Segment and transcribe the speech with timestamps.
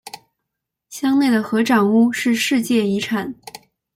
[0.89, 3.35] 乡内的合掌屋是世界遗产。